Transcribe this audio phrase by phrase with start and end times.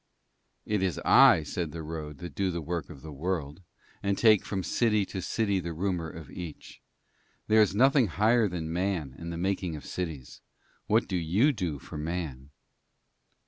[0.65, 3.61] 'It is I,' said the road, 'that do the Work of the World,
[4.01, 6.81] and take from city to city the rumour of each.
[7.45, 10.41] There is nothing higher than Man and the making of cities.
[10.87, 12.49] What do you do for Man?'